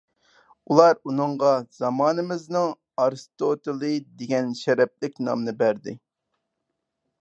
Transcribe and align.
ئۇلار 0.69 0.95
ئۇنىڭغا 1.11 1.51
«زامانىمىزنىڭ 1.81 2.73
ئارستوتىلى» 3.05 3.95
دېگەن 4.23 4.53
شەرەپلىك 4.65 5.25
نامنى 5.29 5.59
بەردى. 5.65 6.01